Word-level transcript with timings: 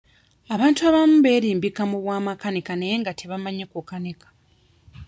Abantu 0.53 0.79
abamu 0.89 1.15
beerimbika 1.23 1.81
mu 1.91 1.97
bwa 2.03 2.17
makanika 2.27 2.73
naye 2.75 2.95
nga 3.01 3.11
tebamanyi 3.19 3.65
kukanika. 3.71 4.27